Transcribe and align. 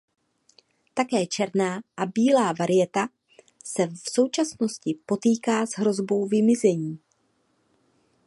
Také 0.93 1.21
černá 1.25 1.81
a 1.97 2.05
bílá 2.05 2.53
varieta 2.59 3.07
se 3.65 3.87
v 3.87 3.97
současnosti 4.11 4.95
potýká 5.05 5.65
s 5.65 5.71
hrozbou 5.75 6.25
vymizení. 6.27 6.99